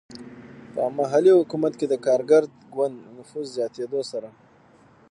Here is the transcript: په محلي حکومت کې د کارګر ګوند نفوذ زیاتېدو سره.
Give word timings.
په 0.73 0.81
محلي 0.97 1.31
حکومت 1.39 1.73
کې 1.79 1.85
د 1.89 1.93
کارګر 2.05 2.43
ګوند 2.73 2.95
نفوذ 3.17 3.47
زیاتېدو 3.55 4.01
سره. 4.11 4.29